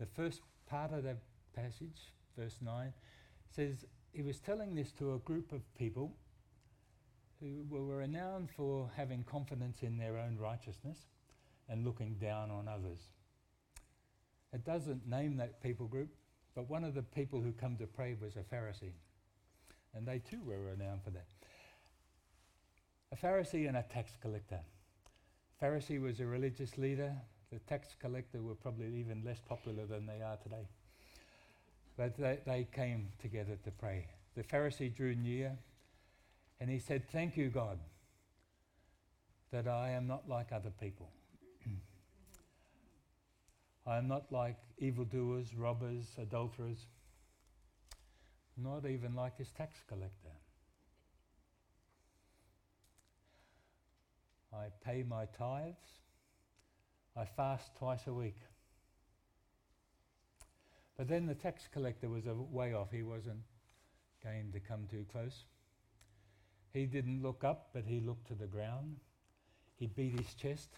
[0.00, 1.18] The first part of that
[1.54, 2.92] passage, verse 9,
[3.50, 6.12] says he was telling this to a group of people
[7.40, 10.98] who were renowned for having confidence in their own righteousness
[11.68, 13.00] and looking down on others.
[14.52, 16.10] It doesn't name that people group,
[16.54, 18.92] but one of the people who come to pray was a Pharisee.
[19.94, 21.26] And they too were renowned for that
[23.12, 24.60] a Pharisee and a tax collector.
[25.60, 27.12] Pharisee was a religious leader.
[27.52, 30.68] The tax collector were probably even less popular than they are today.
[32.00, 34.06] But they, they came together to pray.
[34.34, 35.58] The Pharisee drew near
[36.58, 37.78] and he said, Thank you, God,
[39.52, 41.10] that I am not like other people.
[43.86, 46.86] I am not like evildoers, robbers, adulterers,
[48.56, 50.32] not even like this tax collector.
[54.54, 55.76] I pay my tithes.
[57.14, 58.38] I fast twice a week.
[61.00, 62.88] But then the tax collector was a way off.
[62.92, 63.40] He wasn't
[64.22, 65.44] going to come too close.
[66.74, 68.96] He didn't look up, but he looked to the ground.
[69.78, 70.68] He beat his chest.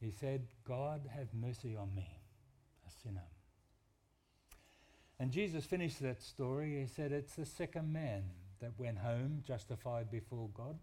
[0.00, 2.08] He said, God, have mercy on me,
[2.86, 3.26] a sinner.
[5.20, 6.80] And Jesus finished that story.
[6.80, 8.22] He said, It's the second man
[8.62, 10.78] that went home justified before God.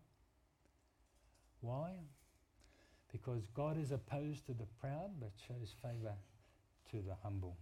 [1.62, 1.94] Why?
[3.12, 6.14] Because God is opposed to the proud but shows favour
[6.92, 7.58] to the humble.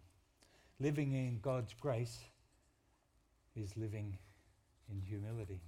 [0.80, 2.20] Living in God's grace
[3.56, 4.18] is living
[4.90, 5.62] in humility.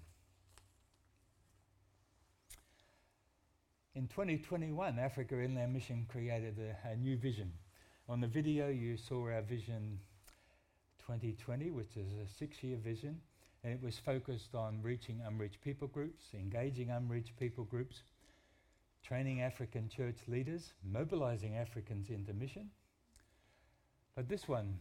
[3.94, 7.54] In 2021, Africa Inland Mission created a, a, new vision.
[8.10, 10.00] On the video, you saw our vision
[11.00, 13.22] 2020, which is a six year vision,
[13.64, 18.02] and it was focused on reaching unreached people groups, engaging unreached people groups,
[19.02, 22.72] training African church leaders, mobilizing Africans into mission.
[24.16, 24.78] But this one,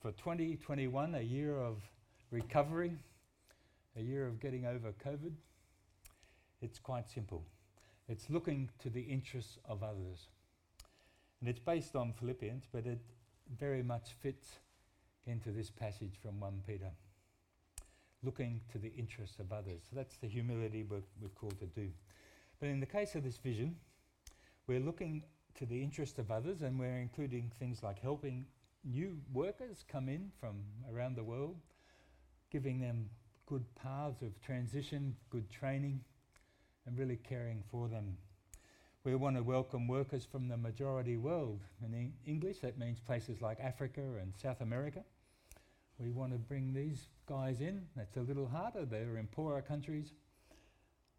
[0.00, 1.78] for 2021, a year of
[2.30, 2.96] recovery,
[3.96, 5.32] a year of getting over COVID,
[6.60, 7.42] it's quite simple.
[8.08, 10.28] It's looking to the interests of others.
[11.40, 13.00] And it's based on Philippians, but it
[13.58, 14.58] very much fits
[15.26, 16.92] into this passage from 1 Peter.
[18.22, 19.82] Looking to the interests of others.
[19.90, 21.88] So that's the humility we're, we're called to do.
[22.60, 23.74] But in the case of this vision,
[24.68, 25.24] we're looking
[25.56, 28.46] to the interest of others and we're including things like helping
[28.84, 30.56] new workers come in from
[30.92, 31.56] around the world,
[32.50, 33.08] giving them
[33.46, 36.00] good paths of transition, good training,
[36.86, 38.16] and really caring for them.
[39.04, 41.60] We want to welcome workers from the majority world.
[41.84, 45.02] In English, that means places like Africa and South America.
[45.98, 47.82] We want to bring these guys in.
[47.96, 48.84] That's a little harder.
[48.84, 50.12] They're in poorer countries.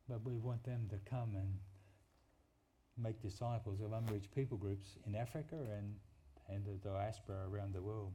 [0.09, 1.59] But we want them to come and
[2.97, 5.95] make disciples of unreached people groups in Africa and,
[6.49, 8.13] and the diaspora around the world.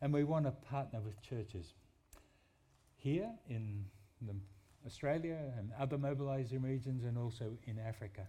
[0.00, 1.74] And we want to partner with churches
[2.96, 3.84] here in
[4.86, 8.26] Australia and other mobilising regions and also in Africa.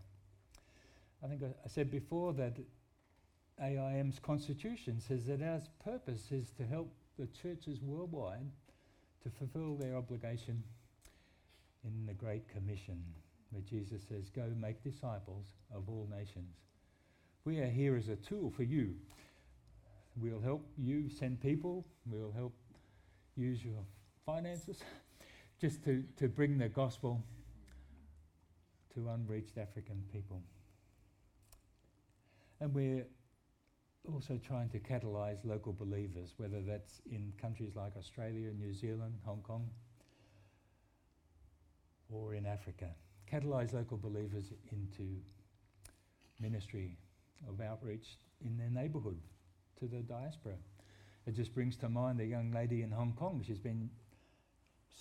[1.24, 2.58] I think I, I said before that
[3.62, 8.50] AIM's constitution says that our purpose is to help the churches worldwide
[9.24, 10.64] to fulfill their obligation
[11.84, 13.04] in the Great Commission,
[13.52, 16.56] where Jesus says, Go make disciples of all nations.
[17.46, 18.96] We are here as a tool for you.
[20.16, 22.54] We'll help you send people, we'll help
[23.36, 23.84] use your
[24.26, 24.80] finances
[25.62, 27.24] just to, to bring the gospel
[28.94, 30.42] to unreached African people.
[32.60, 33.06] And we're
[34.14, 39.42] also trying to catalyse local believers, whether that's in countries like Australia, New Zealand, Hong
[39.42, 39.70] Kong,
[42.10, 42.90] or in Africa.
[43.32, 45.22] Catalyse local believers into
[46.40, 46.98] ministry
[47.48, 49.20] of outreach in their neighbourhood
[49.80, 50.56] to the diaspora.
[51.28, 53.44] It just brings to mind a young lady in Hong Kong.
[53.46, 53.90] She's been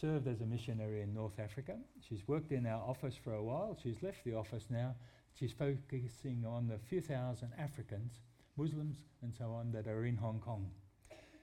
[0.01, 1.77] served as a missionary in North Africa.
[2.07, 3.77] She's worked in our office for a while.
[3.83, 4.95] She's left the office now.
[5.39, 8.13] She's focusing on the few thousand Africans,
[8.57, 10.71] Muslims, and so on that are in Hong Kong.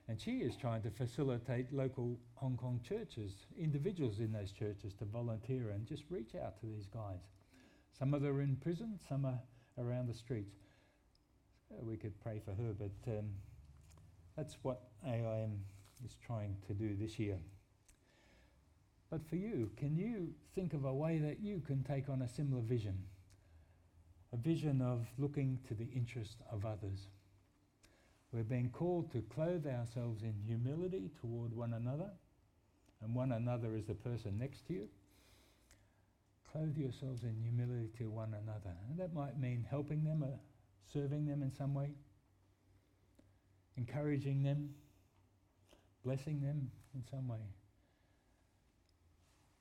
[0.07, 5.05] And she is trying to facilitate local Hong Kong churches, individuals in those churches to
[5.05, 7.21] volunteer and just reach out to these guys.
[7.97, 9.39] Some of them are in prison, some are
[9.79, 10.57] around the streets.
[11.71, 13.29] Uh, we could pray for her, but um,
[14.37, 15.59] that's what AIM
[16.03, 17.39] is trying to do this year.
[19.09, 22.27] But for you, can you think of a way that you can take on a
[22.27, 22.97] similar vision?
[24.33, 27.07] A vision of looking to the interest of others.
[28.35, 32.09] We're being called to clothe ourselves in humility toward one another,
[33.01, 34.89] and one another is the person next to you.
[36.51, 38.75] Clothe yourselves in humility to one another.
[38.89, 40.37] And that might mean helping them, or
[40.91, 41.91] serving them in some way,
[43.77, 44.71] encouraging them,
[46.03, 47.39] blessing them in some way.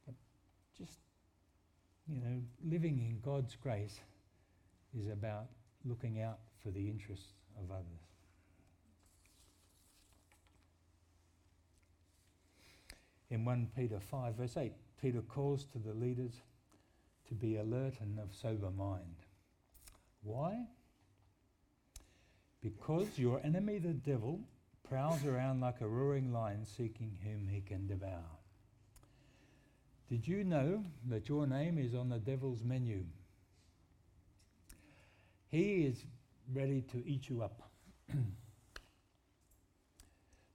[0.04, 0.16] But
[0.76, 0.98] Just,
[2.08, 4.00] you know, living in God's grace
[4.98, 5.46] is about
[5.84, 8.13] looking out for the interests of others.
[13.34, 14.72] In 1 Peter 5, verse 8,
[15.02, 16.42] Peter calls to the leaders
[17.26, 19.16] to be alert and of sober mind.
[20.22, 20.68] Why?
[22.62, 24.38] Because your enemy, the devil,
[24.88, 28.22] prowls around like a roaring lion seeking whom he can devour.
[30.08, 33.02] Did you know that your name is on the devil's menu?
[35.48, 36.04] He is
[36.52, 37.68] ready to eat you up.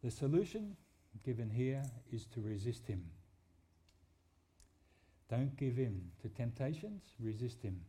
[0.02, 0.78] the solution
[1.20, 3.04] given here is to resist him.
[5.30, 7.80] Don't give in to temptations, resist him.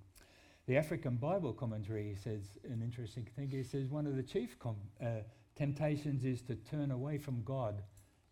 [0.67, 3.51] The African Bible commentary says an interesting thing.
[3.53, 5.23] It says one of the chief com- uh,
[5.57, 7.83] temptations is to turn away from God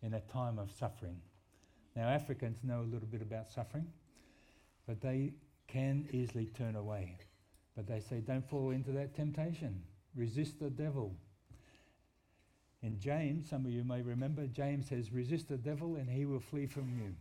[0.01, 1.19] in a time of suffering.
[1.95, 3.87] Now, Africans know a little bit about suffering,
[4.87, 5.33] but they
[5.67, 7.17] can easily turn away.
[7.75, 9.81] But they say, don't fall into that temptation.
[10.15, 11.15] Resist the devil.
[12.81, 16.39] In James, some of you may remember, James says, resist the devil and he will
[16.39, 17.13] flee from you.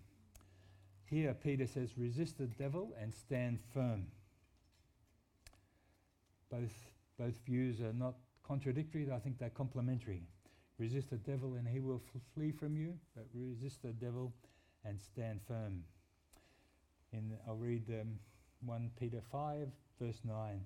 [1.04, 4.06] Here, Peter says, resist the devil and stand firm.
[6.50, 8.14] Both, both views are not
[8.46, 10.22] contradictory, I think they're complementary.
[10.78, 12.00] Resist the devil and he will
[12.34, 14.32] flee from you, but resist the devil
[14.84, 15.82] and stand firm.
[17.12, 18.18] In, I'll read um,
[18.64, 19.68] 1 Peter 5,
[20.00, 20.61] verse 9.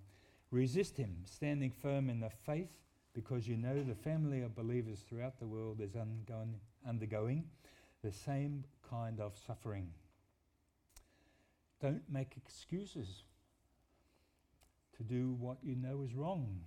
[0.51, 2.69] Resist him, standing firm in the faith,
[3.15, 6.55] because you know the family of believers throughout the world is undergoing,
[6.89, 7.45] undergoing
[8.03, 9.89] the same kind of suffering.
[11.81, 13.25] Don't make excuses.
[14.97, 16.61] to do what you know is wrong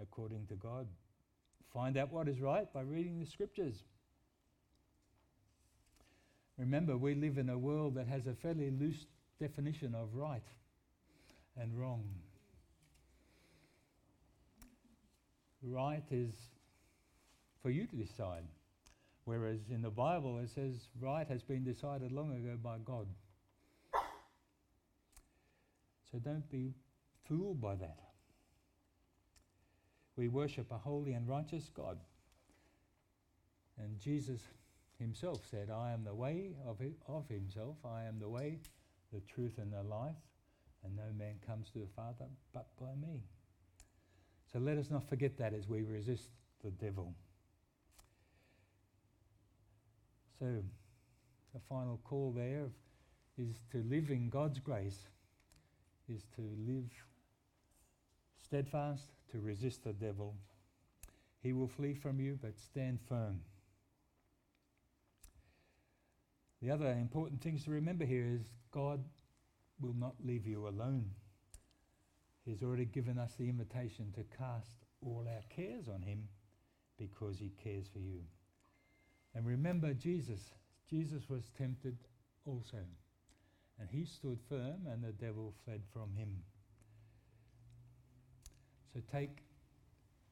[0.00, 0.86] according to God.
[1.72, 3.84] Find out what is right by reading the scriptures.
[6.58, 9.06] Remember, we live in a world that has a fairly loose
[9.40, 10.46] definition of right
[11.56, 12.04] and wrong.
[15.62, 16.32] Right is
[17.62, 18.44] for you to decide,
[19.24, 23.06] whereas in the Bible it says right has been decided long ago by God.
[26.10, 26.74] So don't be
[27.26, 27.98] fooled by that.
[30.16, 31.98] We worship a holy and righteous God.
[33.78, 34.40] And Jesus
[34.98, 38.58] himself said, I am the way of, of himself, I am the way,
[39.12, 40.16] the truth, and the life,
[40.84, 43.22] and no man comes to the Father but by me.
[44.52, 46.28] So let us not forget that as we resist
[46.62, 47.14] the devil.
[50.38, 50.46] So,
[51.54, 52.66] the final call there
[53.38, 55.06] is to live in God's grace,
[56.08, 56.90] is to live
[58.44, 60.34] steadfast, to resist the devil.
[61.42, 63.40] He will flee from you, but stand firm.
[66.60, 69.02] The other important things to remember here is God
[69.80, 71.10] will not leave you alone.
[72.44, 76.28] He's already given us the invitation to cast all our cares on Him
[76.98, 78.20] because He cares for you.
[79.34, 80.40] And remember Jesus.
[80.88, 81.96] Jesus was tempted
[82.44, 82.78] also.
[83.80, 86.28] And he stood firm, and the devil fled from him.
[88.92, 89.38] So take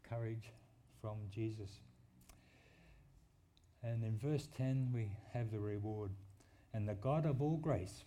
[0.08, 0.50] courage
[1.00, 1.70] from Jesus.
[3.82, 6.10] And in verse 10, we have the reward.
[6.74, 8.04] And the God of all grace,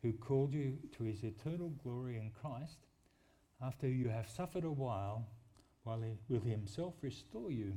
[0.00, 2.78] who called you to his eternal glory in Christ,
[3.62, 5.26] after you have suffered a while,
[5.82, 7.72] while he will himself restore you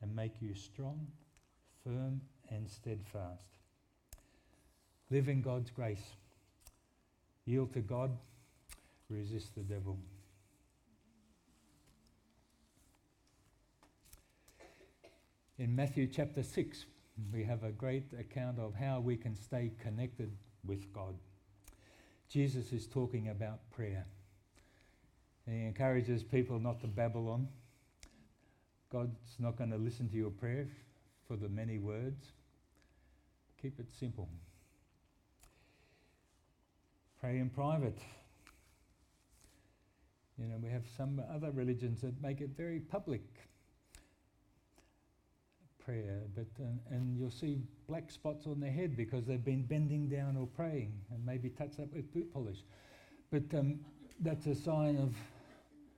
[0.00, 1.06] and make you strong,
[1.84, 2.20] firm,
[2.50, 3.46] and steadfast.
[5.10, 6.14] Live in God's grace.
[7.44, 8.10] Yield to God.
[9.08, 9.98] Resist the devil.
[15.58, 16.86] In Matthew chapter 6,
[17.32, 20.32] we have a great account of how we can stay connected
[20.66, 21.14] with God.
[22.28, 24.06] Jesus is talking about prayer.
[25.48, 27.48] He encourages people not to babble on.
[28.90, 30.68] God's not going to listen to your prayer
[31.26, 32.26] for the many words.
[33.60, 34.28] Keep it simple.
[37.20, 37.98] Pray in private.
[40.38, 43.22] You know, we have some other religions that make it very public
[45.84, 50.08] prayer, but uh, and you'll see black spots on their head because they've been bending
[50.08, 52.58] down or praying, and maybe touched up with boot polish.
[53.30, 53.80] But um,
[54.20, 55.14] that's a sign of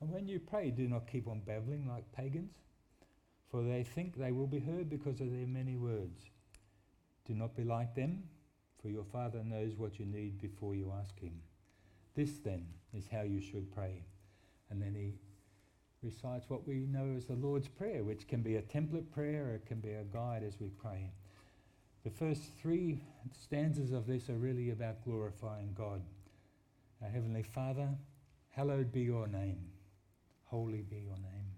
[0.00, 2.54] And when you pray, do not keep on babbling like pagans,
[3.50, 6.30] for they think they will be heard because of their many words.
[7.26, 8.22] Do not be like them,
[8.80, 11.42] for your Father knows what you need before you ask Him.
[12.14, 14.02] This, then, is how you should pray.
[14.70, 15.14] And then he
[16.02, 19.54] recites what we know as the Lord's Prayer, which can be a template prayer or
[19.54, 21.10] it can be a guide as we pray.
[22.04, 23.00] The first three
[23.32, 26.02] stanzas of this are really about glorifying God.
[27.02, 27.88] Our Heavenly Father,
[28.50, 29.58] hallowed be your name.
[30.50, 31.52] Holy be your name.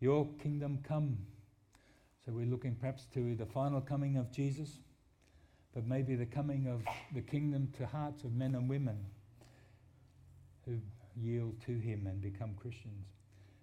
[0.00, 1.18] Your kingdom come.
[2.24, 4.78] So we're looking perhaps to the final coming of Jesus,
[5.74, 6.82] but maybe the coming of
[7.14, 8.98] the kingdom to hearts of men and women
[10.64, 10.76] who
[11.16, 13.06] yield to him and become Christians.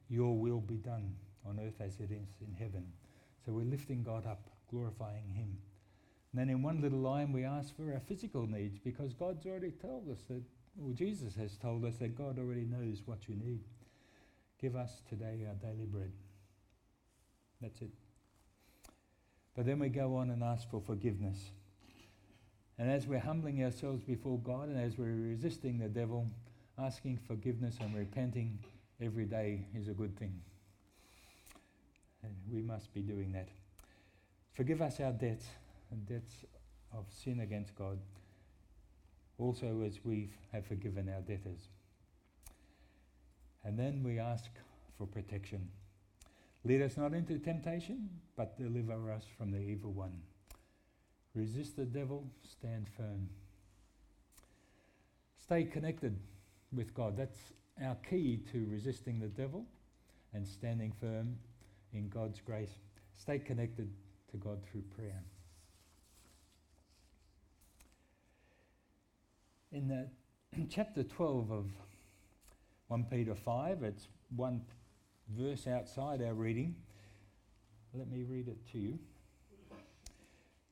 [0.10, 1.16] Your will be done
[1.48, 2.86] on earth as it is in heaven.
[3.46, 5.58] So we're lifting God up, glorifying him.
[6.32, 9.72] And then in one little line, we ask for our physical needs because God's already
[9.72, 10.44] told us that,
[10.84, 13.62] or Jesus has told us that God already knows what you need.
[14.66, 16.12] Give us today our daily bread.
[17.62, 17.92] That's it.
[19.56, 21.38] But then we go on and ask for forgiveness.
[22.80, 26.28] And as we're humbling ourselves before God and as we're resisting the devil,
[26.80, 28.58] asking forgiveness and repenting
[29.00, 30.34] every day is a good thing.
[32.24, 33.50] And we must be doing that.
[34.56, 35.46] Forgive us our debts
[35.92, 36.34] and debts
[36.92, 38.00] of sin against God,
[39.38, 41.70] also as we have forgiven our debtors.
[43.66, 44.52] And then we ask
[44.98, 45.68] for protection.
[46.64, 50.14] Lead us not into temptation, but deliver us from the evil one.
[51.34, 53.28] Resist the devil, stand firm.
[55.38, 56.18] Stay connected
[56.72, 57.18] with God.
[57.18, 57.38] That's
[57.84, 59.66] our key to resisting the devil
[60.34, 61.36] and standing firm
[61.94, 62.80] in God's grace.
[63.18, 63.90] Stay connected
[64.32, 65.24] to God through prayer.
[69.72, 70.08] In the
[70.70, 71.66] chapter 12 of
[72.88, 74.62] 1 Peter 5, it's one
[75.36, 76.76] verse outside our reading.
[77.94, 79.00] Let me read it to you.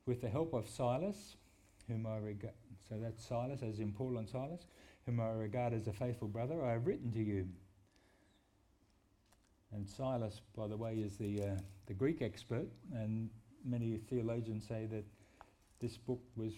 [0.06, 1.38] With the help of Silas,
[1.88, 2.54] whom I regard,
[2.88, 4.68] so that's Silas, as in Paul and Silas,
[5.06, 7.48] whom I regard as a faithful brother, I have written to you.
[9.72, 11.56] And Silas, by the way, is the, uh,
[11.88, 13.30] the Greek expert, and
[13.66, 15.04] many theologians say that
[15.82, 16.54] this book was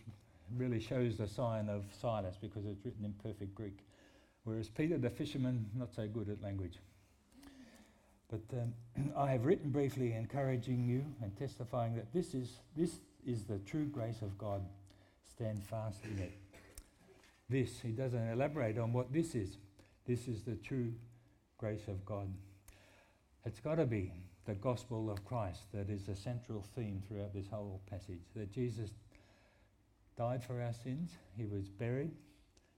[0.58, 3.80] really shows the sign of Silas because it's written in perfect Greek.
[4.46, 6.78] Whereas Peter, the fisherman, not so good at language.
[8.30, 8.74] But um,
[9.18, 13.86] I have written briefly, encouraging you and testifying that this is, this is the true
[13.86, 14.62] grace of God.
[15.30, 16.34] Stand fast in it.
[17.50, 19.58] This, he doesn't elaborate on what this is.
[20.08, 20.94] This is the true
[21.58, 22.32] grace of God.
[23.46, 24.12] It's got to be
[24.46, 28.22] the gospel of Christ that is the central theme throughout this whole passage.
[28.36, 28.92] That Jesus
[30.18, 32.12] died for our sins, he was buried,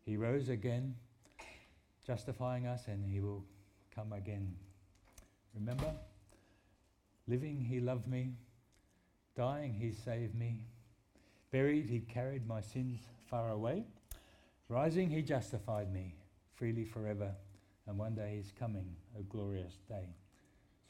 [0.05, 0.95] he rose again,
[2.08, 3.43] justifying us, and he will
[3.93, 4.55] come again.
[5.53, 5.93] Remember?
[7.28, 8.32] Living, he loved me.
[9.36, 10.62] Dying, he saved me.
[11.51, 13.84] Buried, he carried my sins far away.
[14.70, 16.16] Rising, he justified me
[16.55, 17.32] freely forever.
[17.88, 20.16] And one day he's coming, a glorious day.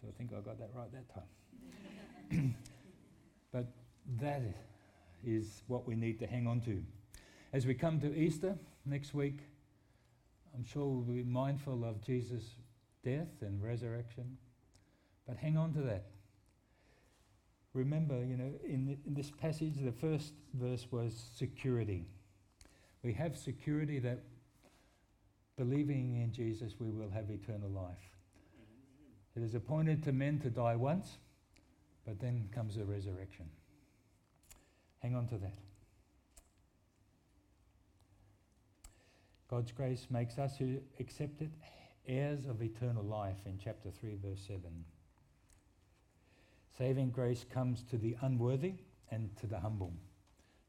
[0.02, 2.56] So I think I got that right that time.
[3.52, 3.66] but
[4.20, 4.42] that
[5.26, 6.82] is what we need to hang on to.
[7.54, 8.56] As we come to Easter
[8.86, 9.40] next week,
[10.58, 12.56] I'm sure we'll be mindful of Jesus'
[13.04, 14.38] death and resurrection,
[15.28, 16.06] but hang on to that.
[17.74, 22.08] Remember, you know, in, in this passage, the first verse was security.
[23.04, 24.24] We have security that
[25.58, 28.16] believing in Jesus, we will have eternal life.
[29.36, 31.20] It is appointed to men to die once,
[32.04, 33.46] but then comes the resurrection.
[35.04, 35.67] Hang on to that.
[39.50, 41.52] God's grace makes us who accept it
[42.08, 44.62] heirs of eternal life in chapter 3, verse 7.
[46.78, 48.74] Saving grace comes to the unworthy
[49.10, 49.94] and to the humble.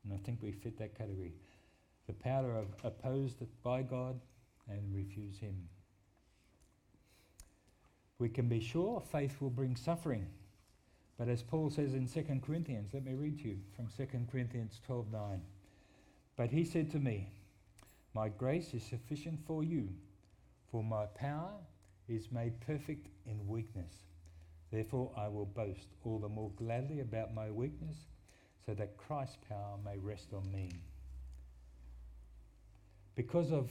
[0.05, 1.35] And I think we fit that category.
[2.07, 4.19] The power of opposed by God
[4.69, 5.69] and refuse Him.
[8.19, 10.27] We can be sure faith will bring suffering.
[11.19, 14.81] But as Paul says in 2 Corinthians, let me read to you from 2 Corinthians
[14.89, 15.41] 12:9.
[16.37, 17.33] But he said to me,
[18.15, 19.89] My grace is sufficient for you,
[20.71, 21.53] for my power
[22.09, 23.93] is made perfect in weakness.
[24.71, 27.97] Therefore I will boast all the more gladly about my weakness,
[28.67, 30.71] so that Christ's power may rest on me.
[33.15, 33.71] Because of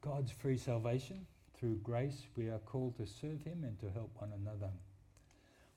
[0.00, 1.26] God's free salvation,
[1.58, 4.70] through grace, we are called to serve Him and to help one another.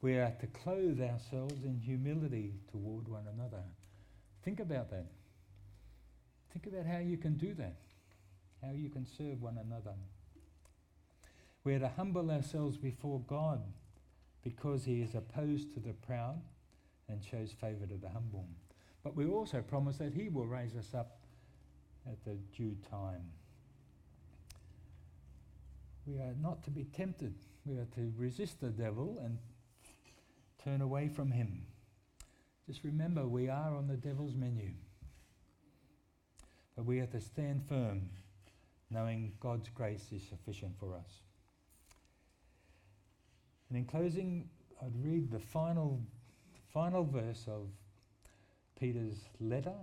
[0.02, 3.64] We are to clothe ourselves in humility toward one another.
[4.44, 5.08] Think about that.
[6.54, 7.78] Think about how you can do that,
[8.64, 9.96] how you can serve one another.
[11.64, 13.62] We are to humble ourselves before God
[14.44, 16.42] because He is opposed to the proud
[17.08, 18.48] and shows favour to the humble.
[19.04, 21.22] But we also promise that He will raise us up
[22.08, 23.32] at the due time.
[26.06, 27.36] We are not to be tempted.
[27.66, 29.38] We are to resist the devil and
[30.64, 31.64] turn away from him.
[32.68, 34.72] Just remember, we are on the devil's menu.
[36.76, 38.10] But we have to stand firm,
[38.92, 41.22] knowing God's grace is sufficient for us.
[43.70, 44.50] And in closing,
[44.82, 46.02] I'd read the final,
[46.74, 47.70] final verse of
[48.78, 49.76] Peter's letter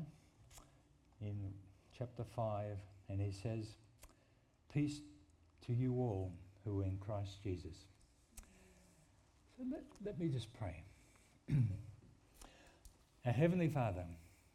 [1.22, 1.36] in
[1.96, 2.66] chapter 5,
[3.08, 3.66] and he says,
[4.72, 5.00] Peace
[5.66, 6.32] to you all
[6.64, 7.74] who are in Christ Jesus.
[9.56, 10.82] So let, let me just pray.
[13.26, 14.04] our Heavenly Father,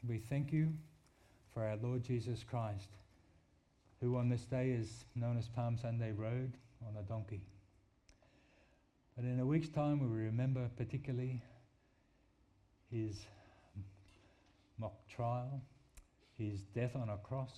[0.08, 0.70] we thank you
[1.54, 2.90] for our Lord Jesus Christ,
[4.04, 6.52] who on this day is known as Palm Sunday rode
[6.86, 7.40] on a donkey.
[9.16, 11.42] But in a week's time, we will remember particularly
[12.92, 13.26] his
[14.78, 15.62] mock trial,
[16.38, 17.54] his death on a cross,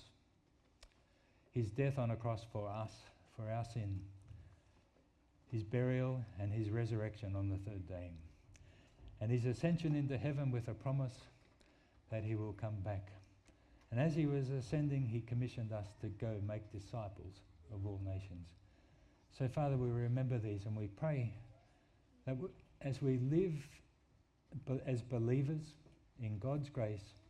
[1.52, 2.92] his death on a cross for us,
[3.36, 3.98] for our sin,
[5.50, 8.12] his burial and his resurrection on the third day,
[9.20, 11.18] and his ascension into heaven with a promise
[12.12, 13.10] that he will come back.
[13.90, 17.40] And as he was ascending, he commissioned us to go make disciples
[17.72, 18.48] of all nations.
[19.38, 21.32] So, Father, we remember these and we pray
[22.26, 22.36] that
[22.82, 23.54] as we live
[24.86, 25.74] as believers
[26.20, 27.20] in God's grace,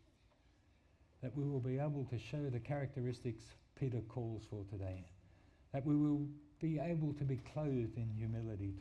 [1.22, 3.44] that we will be able to show the characteristics
[3.78, 5.04] Peter calls for today.
[5.72, 6.26] that we will
[6.60, 8.72] be able to be clothed in humility,